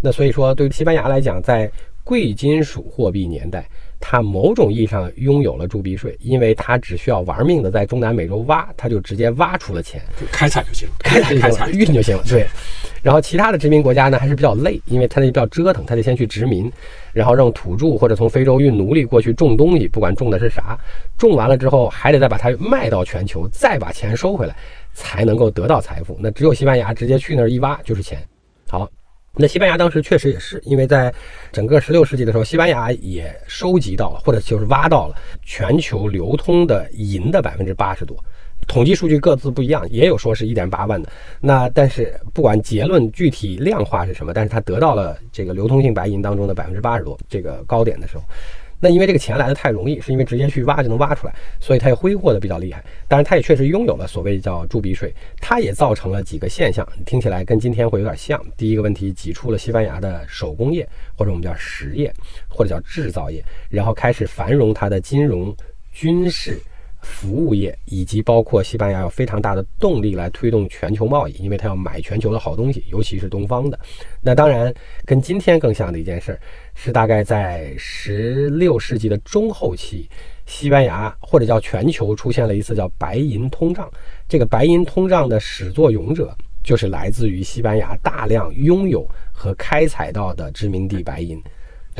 [0.00, 1.70] 那所以说对西班牙来讲，在
[2.02, 3.68] 贵金属货币年代。
[4.00, 12.24] 它某种意义上拥有了铸币税，因为它只需要玩命的在中南美洲挖，它就直接挖出了钱，就开采就行了，开采就行了，运就行了。
[12.26, 12.46] 对，
[13.02, 16.72] 然后其他的殖民国家呢还是比较累，因为它那比较折腾，它得先去殖民，
[17.12, 20.78] 然后让土著或者从非洲运奴隶过去种东西，不管种的是啥，
[21.18, 24.56] 种完了之后还得再把它卖到全球，再把钱收回来，
[24.94, 26.16] 才能够得到财富。
[26.18, 28.18] 那只有西班牙直接去那儿一挖就是钱。
[28.68, 28.90] 好。
[29.36, 31.12] 那西班牙当时确实也是，因为在
[31.52, 38.16] 整个十六世纪的时候，西班牙也收集到了，或者就是挖到了全球流通的银的百分之八十多。
[38.66, 41.08] 统计数据各自不一样，也有说是一点八万的。
[41.40, 48.24] 那但是不管结论具体量化是什么，但是它得到了这个流通性白银当中的百分之八十多这个高点的时候。
[48.80, 52.82] 那因为这个钱来的太容易，是因为直接去挖就能挖出来，所以它也挥霍的比较厉害。
[53.06, 58.42] 当然，它也确实拥有了所谓叫铸币税，它也造成了几个现象，听起来跟今天会有点像。
[58.56, 62.12] 第一个问题，挤出了西班牙的手工业，或者我们叫实业，
[62.48, 65.54] 或者叫制造业，然后开始繁荣它的金融、
[65.92, 66.58] 军事。
[67.02, 73.78] 服务业以及包括西班牙有非常大的动力来推动全球贸易，因为它要买全球的好东西，尤其是东方的。
[74.20, 74.72] 那当然
[75.04, 76.40] 跟今天更像的一件事儿，
[76.74, 80.08] 是大概在十六世纪的中后期，
[80.46, 83.90] 西班牙或者叫全球出现了一次叫白银通胀。
[84.28, 91.42] 这个白银通胀的始作俑者就是来自于西班牙大量拥有和开采到的殖民地白银。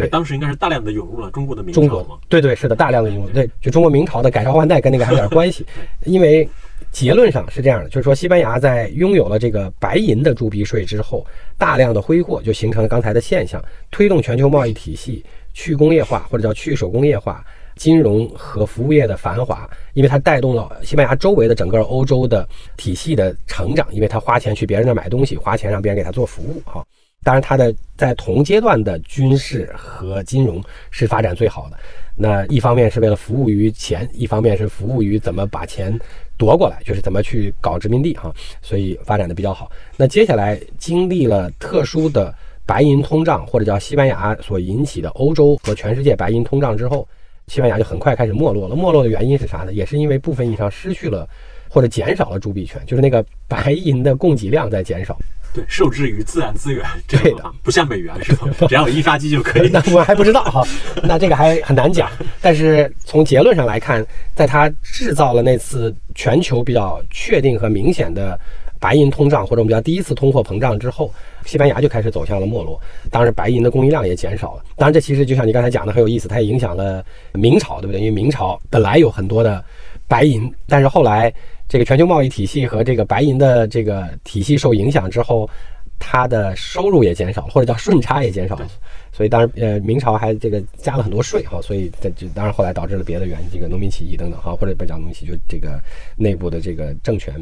[0.00, 2.18] 对，当时应该是大量的涌入了中国的明朝嘛？
[2.28, 3.30] 对对，是的，大量的涌入。
[3.30, 5.64] 对，就中国明朝的改朝换代跟那个还有点关系。
[6.04, 6.48] 因为
[6.90, 17.44] 结论上是这样的，就是说西班牙在拥有了这个白银的铸币税之后，大量的挥霍就形成了刚才的现象，推动全球贸易体系去工业化或者叫去手工业化，
[17.76, 26.84] 金融和服务业的繁华，因为它带动了西班牙周围的整个欧洲的体系的成长，因为它花钱去别人那买东西，花钱让别人给他做服务，哈。
[27.22, 31.76] 当然，它的在同阶段的军事和金融是发展最好的。
[32.16, 35.96] 那一方面是为了服务于钱，一方面是服务于怎么把钱
[36.38, 39.70] 夺过来，就是怎么去搞殖民地哈，所以发展的比较好。
[39.98, 47.06] 那接下来经历了特殊的白银通胀，或者叫西班牙所引起的欧洲和全世界白银通胀之后，
[47.48, 48.74] 西班牙就很快开始没落了。
[48.74, 49.74] 没落的原因是啥呢？
[49.74, 51.28] 也是因为部分意义上失去了
[51.68, 55.18] 或者减少了铸币权，就是那个白银的供给量在减少。
[55.52, 58.46] 对，受制于自然资源，对的，不像美元是吧？
[58.68, 59.68] 只要有印刷机就可以。
[59.74, 60.62] 那我还不知道哈，
[61.02, 62.08] 那这个还很难讲。
[62.40, 68.38] 但是从结论上来看，在它制造了那次全球比较确定和明显的
[68.78, 71.12] 白银通胀，或者我们叫第一次通货膨胀之后，
[71.44, 72.80] 西班牙就开始走向了没落。
[73.10, 74.62] 当然，白银的供应量也减少了。
[74.76, 77.98] 当然，这其实就像你刚才讲的很有意思，它也影响了明朝，对不对？
[78.00, 79.64] 因为明朝本来有很多的
[80.06, 81.32] 白银，但是后来。
[81.70, 85.48] 这个全球贸易体系和这个白银的这个体系受影响之后，
[86.00, 88.66] 它的收入也减少了，或者叫顺差也减少了。
[89.12, 95.80] 所以当然，呃，明朝还这个加了很多税哈，所以这就当然后来导致了别的原因，这个农民起义等等哈，或者不讲农民起义，就这个
[96.16, 97.34] 内部的这个政权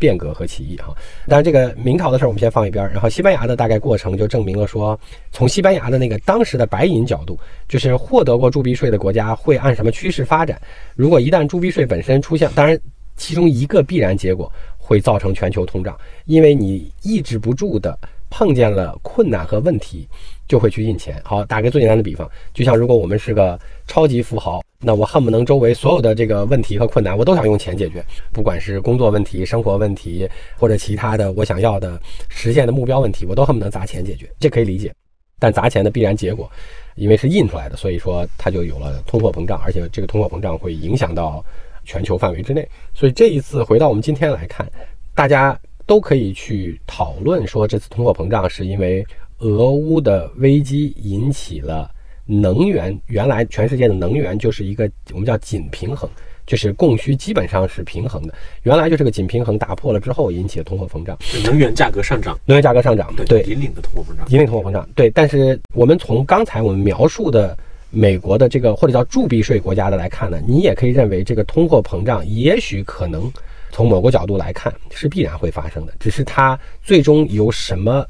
[0.00, 0.92] 变革和起义哈。
[1.28, 4.98] 当然，这个明朝的事儿我们先放一边，然后西班牙的大概过程就证明了说，
[5.30, 10.60] 从西班牙的那个当时的白银角度，就是获得过铸币税的国家会按什么趋势发展？
[10.96, 12.76] 如果一旦铸币税本身出现，当然。
[13.16, 17.98] 其中一个必然结果会造成全球通胀，因为你抑制不住的
[18.30, 20.06] 碰见了困难和问题，
[20.46, 21.20] 就会去印钱。
[21.24, 34.92] 好，打个最简单的比方，就像如果我们是个超级富豪，那我恨不能周围所有的这个问题和困难，我都想用钱解决，不管是工作问题、生活问题，或者其他的我想要的实现的目标问题，我都恨不能砸钱解决，这可以理解。
[35.38, 36.50] 但砸钱的必然结果，
[36.94, 41.44] 因为是印出来的，所以说它就有了通货膨胀，而且这个通货膨胀会影响到。
[41.86, 44.68] 全球范围之内，所以这一次回到我们今天来看，
[45.14, 49.06] 大家都可以去讨论说，这次通货膨胀是因为
[49.38, 51.88] 俄乌的危机引起了
[52.26, 56.10] 能源，原来全世界的能源就是一个我们叫紧平衡，
[56.44, 65.08] 就是供需基本上是平衡的，原来就是个紧平衡打破了之后引起的通货膨胀，能源价格上涨，能源价格上涨，对，引领的通货膨胀，引领通货膨胀，对。
[65.10, 67.56] 但是我们从刚才我们描述的。
[67.90, 73.32] 美国的这个或者叫铸币税国家的来看呢，你也可以认为这个通货膨胀也许可能
[73.70, 78.06] 从某个角度来看是必然会发生的，只是它最终由什么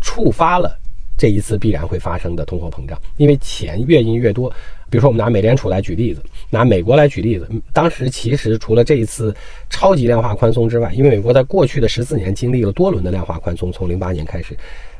[0.00, 0.76] 触发了
[1.16, 2.98] 这一次必然会发生的通货膨胀？
[3.18, 4.48] 因为钱越印越多，
[4.88, 9.34] 比如说我们拿美联储来举例子，拿美国来举例子，当时其实除了这一次
[9.68, 14.56] 超级量化宽松之外，因为美国在过去的十四年经历了多轮的量化宽松，从零八年开始，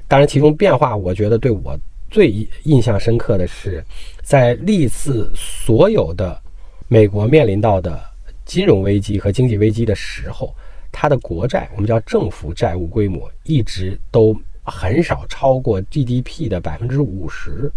[0.06, 1.78] 当然其中变化，我觉得对我
[2.10, 3.84] 最印象深刻的是。
[4.22, 6.40] 在历次所有的
[6.86, 8.00] 美国面临到的
[8.44, 10.54] 金融危机和经济危机的时候，
[10.92, 17.68] 它的国债，我们叫政府债务规模，一直都很少超过 GDP 的百分之五十。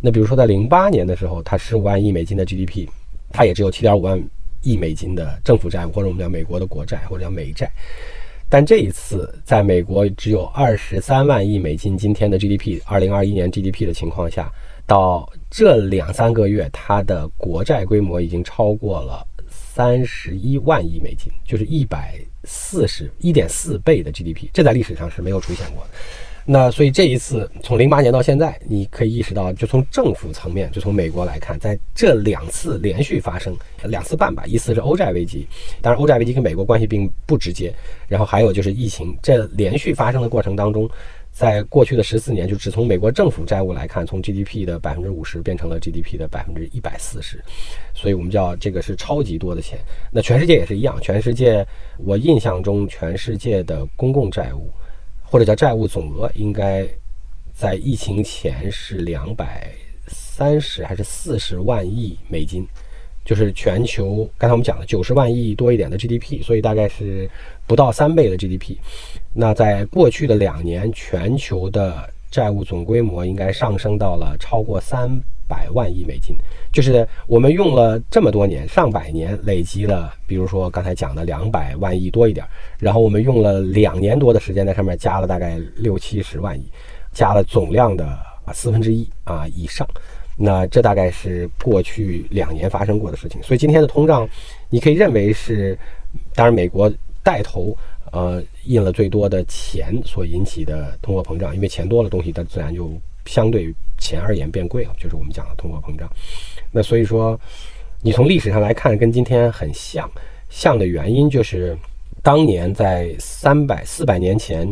[0.00, 2.86] 那比如说在零八年的时候，它十五万亿美金的 GDP，
[3.32, 4.22] 它也只有七点五万
[4.62, 7.68] 亿美金的政府债务，或者我们叫美国的国债，或者叫美债。
[8.50, 14.50] 但这一次，在美国只有二十三万亿美金今天的 GDP，二零二一年 GDP 的情况下，
[14.86, 25.90] 到这两三个月，它的国债规模已经超过了三十一万亿美金，就是一百四十一点四倍的 GDP，这在历史上是没有出现过的。
[26.50, 35.46] 那所以这一次从零八年到现在，你可以意识到，就从政府层面，就从美国来看，在这两次连续发生两次半吧，一次是欧债危机，
[35.82, 37.70] 当然欧债危机跟美国关系并不直接，
[38.08, 40.88] 然后还有就是疫情，这连续发生的过程当中，
[41.30, 47.44] 在过去的十四年，就只从美国政府债务来看，从 GDP 的百分之五十变成了 GDP 的百分之一百四十，
[47.94, 49.78] 所以我们叫这个是超级多的钱。
[50.10, 51.66] 那全世界也是一样，全世界
[51.98, 54.70] 我印象中全世界的公共债务。
[55.30, 56.86] 或者叫债务总额，应该
[57.54, 59.70] 在疫情前是两百
[60.06, 62.66] 三十还是四十万亿美金，
[63.24, 67.30] 就是全球刚才我们讲的九十万亿多一点的 GDP，所以大概是
[67.66, 68.76] 不到三倍的 GDP。
[69.34, 75.10] 那在过去的两年，全球的债务总规模应该上升到了超过三。
[75.50, 76.36] 百万亿美金，
[76.70, 82.46] 就是我们用了这么多年，上百年累积了，比如说刚才讲的两百万亿多一点，
[82.78, 86.70] 然后我们用了两年多的时间在上面加了大概六七十万亿，
[87.12, 88.18] 加了总量的
[88.52, 89.88] 四分之一啊以上，
[90.36, 93.42] 那这大概是过去两年发生过的事情。
[93.42, 94.28] 所以今天的通胀，
[94.68, 95.76] 你可以认为是，
[96.34, 97.76] 当然美国带头，
[98.12, 102.92] 呃，印了最多的钱所引起的通货膨胀，因为钱多了，东西它自然就
[103.24, 103.74] 相对。
[104.00, 106.08] 钱而言变贵了，就是我们讲的通货膨胀。
[106.70, 107.38] 那所以说，
[108.02, 110.08] 你从历史上来看，跟今天很像。
[110.50, 111.76] 像的原因就是，
[112.22, 114.68] 当年在三百、四百年前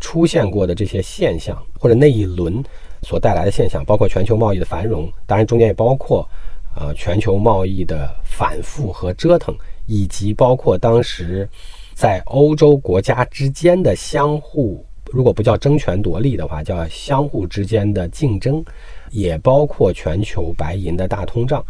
[0.00, 2.62] 出现过的这些现象，或者那一轮
[3.02, 6.26] 所带来的现象，包括全球贸易的繁荣，当然中间也包括
[6.74, 9.54] 呃全球贸易的反复和折腾，
[9.86, 11.48] 以及包括当时
[11.94, 14.84] 在欧洲国家之间的相互。
[15.12, 18.64] 如果不叫争权夺利的话，叫相互之间的竞争，
[19.10, 21.64] 也包括全球白银的大通胀，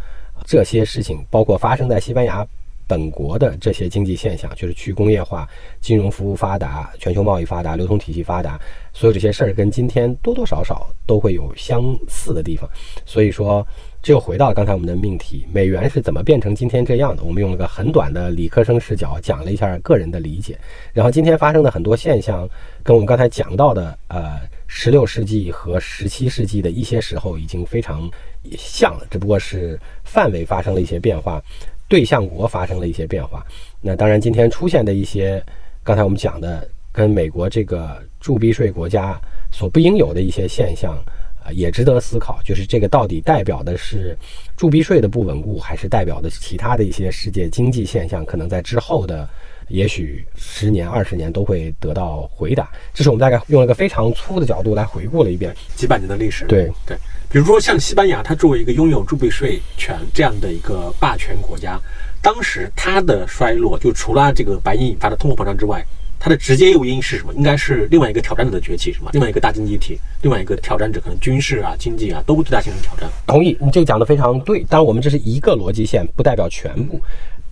[0.44, 2.46] 这些事情，包括发生在西班牙
[2.86, 5.48] 本国的这些经济现象，就是去工业化、
[5.80, 8.60] 金融服务发达、全球贸易发达、流通体系发达，
[8.92, 12.68] 所有这些事儿跟今天多多少少都会有相似的地方，
[13.04, 13.66] 所以说。
[14.02, 17.22] 这又回到刚才我们的命题：美元是怎么变成今天这样的？
[17.22, 20.58] 我们用了个很短的理科生视角讲了一下个人的理解。
[20.94, 22.48] 然后今天发生的很多现象，
[22.82, 28.10] 跟我们刚才讲到的，呃，十六世纪和十七世纪的一些时候已经非常
[28.56, 31.42] 像了，只不过是范围发生了一些变化，
[31.86, 33.44] 对象国发生了一些变化。
[33.82, 35.44] 那当然，今天出现的一些
[35.84, 39.20] 刚才我们讲的，跟美国这个铸币税国家
[39.52, 40.96] 所不应有的一些现象。
[41.44, 44.16] 啊，也值得思考，就是这个到底代表的是
[44.56, 48.24] 铸币税的不稳固，还是代表的其他的一些世界经济现象？
[48.24, 49.28] 可能在之后的
[49.68, 52.70] 也许十年、二十年都会得到回答。
[52.92, 56.44] 这是我们大概用了个非常粗的角度来回顾了一遍几百年的历史。
[56.46, 56.96] 对对，
[57.30, 61.80] 比如说像西班牙，它作为一个拥有铸币税权这样的一个霸权国家，
[62.20, 65.84] 当时它的衰落，就除了这个白银引发的通货膨胀之外。
[66.20, 67.32] 它的直接诱因是什么？
[67.32, 69.10] 应该是另外一个挑战者的崛起，是吗？
[69.14, 73.10] 另外一个大经济体，另外一个挑战者可能军事啊、经济啊都对它形成挑战。
[73.26, 74.60] 同意，你这个讲的非常对。
[74.64, 77.00] 当然，我们这是一个逻辑线，不代表全部。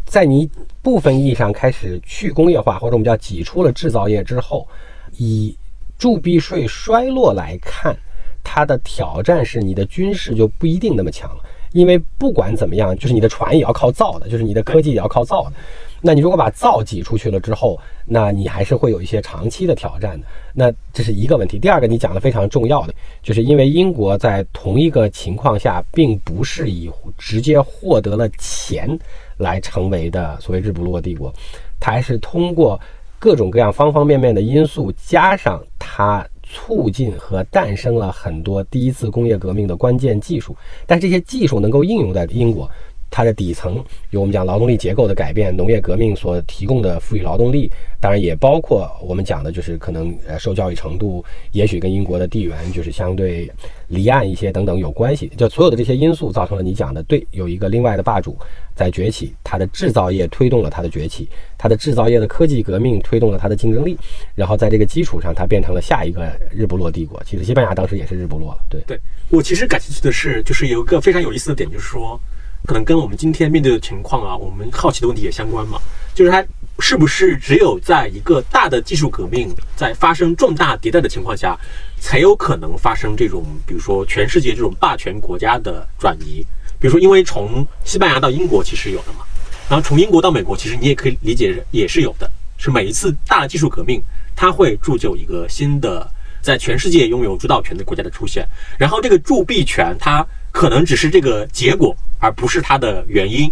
[0.05, 0.49] 在你
[0.83, 4.69] 部分意义上开始去工业化，或者我们叫挤出了制造业之后，
[5.17, 5.57] 以
[5.99, 7.97] 铸币税衰落来看，
[8.45, 15.53] 它的挑战是你的军事就不一定那么强了，因为不管怎么样，就是你的船也要靠造的，就是你的科技也要靠造的。
[16.01, 20.27] 那你如果把灶挤出去了之后，那你还是会有一些长期的挑战的。
[20.55, 21.59] 那这是一个问题。
[21.59, 28.99] 第二个，你讲的非常重要的，就是因为英国在同一个情况下，并不是以直接获得了钱
[29.39, 31.33] 来成为的所谓日不落帝国，
[31.81, 32.81] 它还是通过
[33.19, 40.57] 各种各样方方面面的因素，加上它促进和诞生了很多第一次工业革命的关键技术。
[40.87, 42.71] 但这些技术能够应用在英国。
[43.11, 53.51] 它的底层有我们讲劳动力结构的改变，农业革命所提供的富裕劳动力，当然也包括我们讲的就是可能呃受教育程度，也许跟英国的地缘就是相对
[53.89, 55.31] 离岸一些等等有关系。
[55.37, 58.37] 就所有的这些因素造成了你讲的对，有一个另外的霸主
[58.75, 63.97] 在崛起，它的制造业推动了它的崛起，它的制造业的科技革命推动了它的竞争力，
[64.35, 67.21] 然后在这个基础上，它变成了下一个日不落帝国。
[67.25, 68.61] 其实西班牙当时也是日不落了。
[68.69, 72.21] 对，对我其实感兴趣的是，就是有一个非常有意思的点，就是说。
[72.67, 75.81] 可能跟我们今天面对的情况啊，我们好奇的问题也相关嘛。
[76.15, 76.45] 就是它
[76.81, 81.57] 是不是只有在一个大的技术革命在发生重大迭代的情况下，
[82.01, 86.45] 才有可能发生这种，比如说全世界这种霸权国家的转移？
[86.81, 89.25] 比如说，因为从西班牙到英国其实有的嘛，
[89.69, 92.31] 然后从英国到美国，其实你也可以理解也是有的。
[92.57, 94.03] 是每一次大的技术革命，
[94.35, 96.09] 它会铸就一个新的
[96.43, 98.45] 在全世界拥有主导权的国家的出现。
[98.77, 100.27] 然后这个铸币权，它
[100.59, 103.49] 可能只是这个结果，而不是它的原因。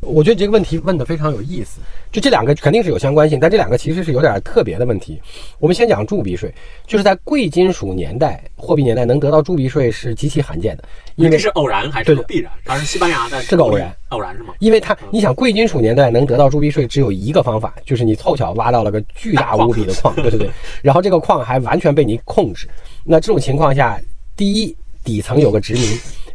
[0.00, 1.78] 我觉得这个问题问得非常有意思，
[2.10, 5.22] 就这两个肯定是有相关性，但这两个其实是有点特别的问题。
[5.60, 6.52] 我们先讲铸币税，
[6.84, 10.82] 就是在贵金属年代、货币年代能得到铸币税是极其罕见的，
[11.14, 12.50] 因为是偶然还是必然？
[12.64, 14.52] 当然，西班牙的是个偶然，偶然是吗？
[14.58, 20.50] 因为它，你想贵金属年代能得到铸币税，只有一个方法，就是你凑巧挖到了个巨大无比的矿，对对对，
[20.82, 22.68] 然后这个矿还完全被你控制。
[23.04, 24.00] 那这种情况下，
[24.34, 25.82] 第一底层有个殖民。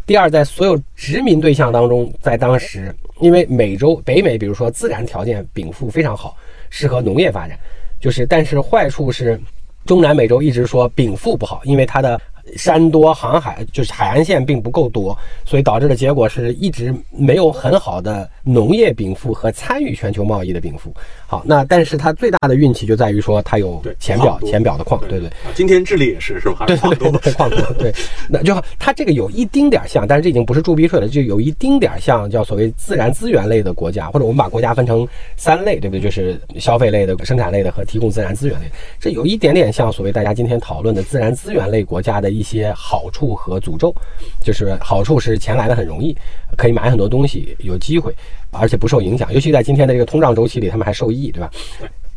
[0.05, 6.37] 第二，在所有殖民对象当中，在当时，因为美洲北美，比如说自然条件禀赋非常好，
[6.69, 7.57] 适合农业发展，
[7.99, 9.39] 就是，但是坏处是，
[9.85, 12.19] 中南美洲一直说禀赋不好，因为它的。
[12.55, 20.93] 山多航海就是海岸线并不够多，所以导致的结果是一直没有很好的农业禀赋和参与全球贸易的禀赋。
[21.25, 25.29] 好，那但是它最大的运气就在于说它有浅表浅表的矿，对对。
[25.55, 26.65] 今天智利也是是吧？
[26.67, 27.91] 对对对，矿多对。
[28.29, 35.99] 那就它这个有一丁点儿像，但是这已经不是铸币税了，就有一丁点儿像叫所谓自然资源类的国家，或者我们把国家分成三类，对不对？
[35.99, 38.67] 就是消费类的、生产类的和提供自然资源类。
[38.99, 42.34] 这有一点点像所谓大家今天讨论的自然资源类国家的。
[42.37, 43.93] 一些好处和诅咒，
[44.41, 46.15] 就是好处是钱来的很容易，
[46.57, 48.13] 可以买很多东西，有机会，
[48.51, 49.33] 而且不受影响。
[49.33, 51.49] 尤其在今天的这个通胀周期里，他们还受益，对吧？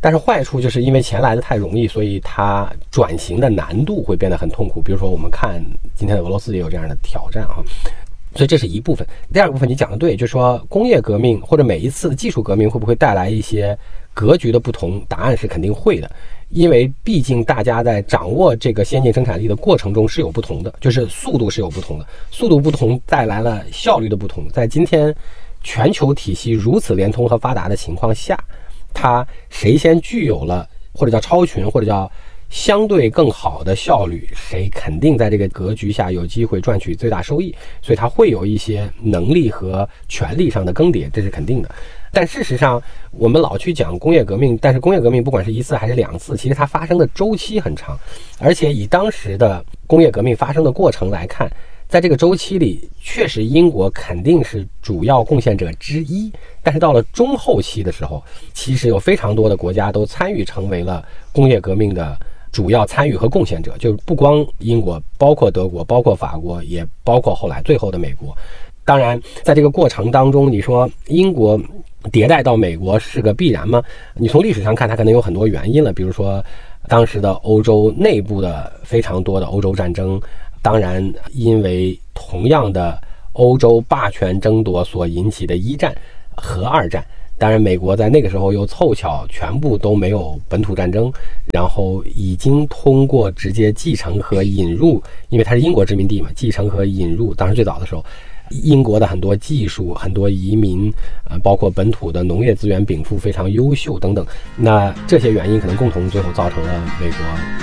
[0.00, 4.80] 但是坏处就是因为钱来的太容易，所以它转型的难度会变得很痛苦。
[4.80, 5.60] 比如说，我们看
[5.94, 7.56] 今天的俄罗斯也有这样的挑战啊。
[8.34, 9.04] 所以这是一部分。
[9.32, 13.76] 第二个部分你讲的对，就是说工业革命或者每一次的技术革命会不会带来一些
[14.18, 15.00] 格局的不同？
[15.08, 16.10] 答案是肯定会的。
[16.48, 24.48] 因为毕竟大家在掌握这个先进生产力的过程中是有不同的，就是速度是有不同的，速度不同带来了效率的不同。
[24.48, 25.14] 在今天
[25.62, 28.36] 全球体系如此连通和发达的情况下，
[28.92, 32.10] 它谁先具有了或者叫超群或者叫
[32.48, 37.54] 相对更好的效率，谁肯定在这个格局下有机会赚取最大收益。
[37.82, 41.70] 所以它会有一些能力和权力上的更迭，这是肯定的。
[42.12, 42.82] 但事实上，
[43.12, 47.98] 我们老去讲工业革命，但是工业革命不管是一次还是两次，其实它发生的周期很长，
[48.38, 51.50] 而且以当时的工业革命发生的过程来看，
[51.86, 56.32] 在这个周期里，确实英国肯定是主要贡献者之一。
[56.62, 62.18] 但是到了中后期的时候，其实有非常多的国家都参与成为了工业革命的
[62.50, 68.36] 主要参与和贡献者，就是不光英国，包括德国，包括法国，也包括后来最后的美国。
[68.84, 71.60] 当然，在这个过程当中，你说英国。
[72.10, 73.82] 迭代到美国是个必然吗？
[74.14, 75.92] 你从历史上看，它可能有很多原因了。
[75.92, 76.44] 比如说，
[76.86, 80.20] 当时的欧洲内部的非常多的欧洲战争，
[80.62, 83.00] 当然因为同样的
[83.32, 85.94] 欧洲霸权争夺所引起的一战
[86.34, 87.04] 和二战。
[87.36, 91.12] 当然，美国在那个时候又凑巧全部都没有本土战争，
[91.52, 97.32] 然后已经通过直接继承和引入，因为它是英国殖民地嘛，继承和引入。
[97.34, 98.04] 当时最早的时候。
[98.50, 100.92] 英国的很多技术、很多移民，
[101.28, 104.26] 呃，包括本土的农业资源禀赋非常优秀等等，
[104.56, 107.18] 那这些原因可能共同最后造成了美国，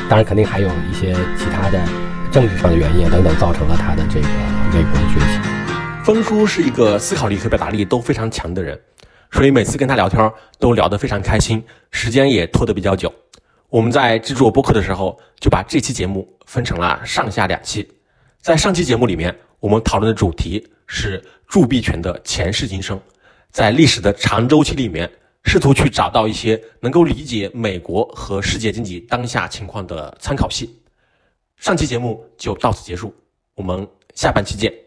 [0.10, 1.84] 当然肯定还有一些其他的
[2.32, 4.28] 政治上的原因等等，造成了他的这个
[4.74, 5.50] 美国的崛起。
[6.04, 8.80] 峰叔是一个思考力和表达力都非常强的人，
[9.32, 13.12] 所以每次跟他聊天都聊得非常开心，时间也拖得比较久。
[13.70, 17.88] 我们在制作播客的时候，就把这期节目分成了上下两期，
[18.40, 20.64] 在上期节目里面，我们讨论的主题。
[20.88, 23.00] 是铸币权的前世今生，
[23.52, 25.10] 在历史的长周期里面，
[25.44, 30.80] 试图去找到一些能够理解美国和世界经济当下情况的参考系。
[31.58, 33.14] 上期节目就到此结束，
[33.56, 34.85] 我们下半期见。